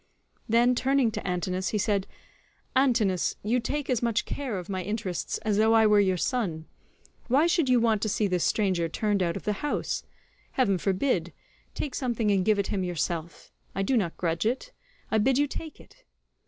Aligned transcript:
Then 0.49 0.73
turning 0.73 1.11
to 1.11 1.27
Antinous 1.27 1.69
he 1.69 1.77
said, 1.77 2.07
"Antinous, 2.75 3.35
you 3.43 3.59
take 3.59 3.87
as 3.87 4.01
much 4.01 4.25
care 4.25 4.57
of 4.57 4.67
my 4.67 4.81
interests 4.81 5.37
as 5.45 5.57
though 5.57 5.75
I 5.75 5.85
were 5.85 5.99
your 5.99 6.17
son. 6.17 6.65
Why 7.27 7.45
should 7.45 7.69
you 7.69 7.79
want 7.79 8.01
to 8.01 8.09
see 8.09 8.25
this 8.25 8.43
stranger 8.43 8.89
turned 8.89 9.21
out 9.21 9.37
of 9.37 9.43
the 9.43 9.53
house? 9.61 10.01
Heaven 10.53 10.79
forbid; 10.79 11.33
take 11.75 11.93
something 11.93 12.31
and 12.31 12.43
give 12.43 12.57
it 12.57 12.67
him 12.69 12.83
yourself; 12.83 13.51
I 13.75 13.83
do 13.83 13.95
not 13.95 14.17
grudge 14.17 14.47
it; 14.47 14.71
I 15.11 15.19
bid 15.19 15.37
you 15.37 15.45
take 15.45 15.79
it. 15.79 16.03